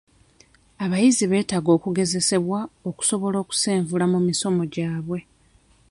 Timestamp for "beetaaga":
1.31-1.69